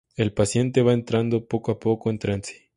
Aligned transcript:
El 0.17 0.33
paciente 0.33 0.81
va 0.81 0.93
entrando 0.93 1.45
poco 1.47 1.71
a 1.73 1.79
poco 1.79 2.09
en 2.09 2.17
trance. 2.17 2.67